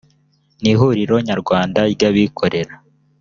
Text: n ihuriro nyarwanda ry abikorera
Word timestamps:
n 0.61 0.63
ihuriro 0.71 1.15
nyarwanda 1.27 1.79
ry 1.93 2.01
abikorera 2.09 2.73